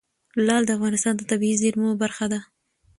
لعل 0.45 0.63
د 0.65 0.71
افغانستان 0.77 1.13
د 1.17 1.21
طبیعي 1.31 1.55
زیرمو 1.61 1.89
برخه 2.03 2.25
ده. 2.31 2.39